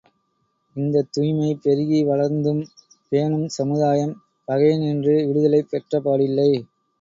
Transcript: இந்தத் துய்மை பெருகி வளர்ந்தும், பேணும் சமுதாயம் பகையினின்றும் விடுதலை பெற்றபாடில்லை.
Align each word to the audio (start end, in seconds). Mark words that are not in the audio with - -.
இந்தத் 0.75 1.09
துய்மை 1.11 1.49
பெருகி 1.55 1.99
வளர்ந்தும், 2.03 2.61
பேணும் 3.11 3.45
சமுதாயம் 3.49 4.15
பகையினின்றும் 4.47 5.27
விடுதலை 5.27 5.61
பெற்றபாடில்லை. 5.71 6.51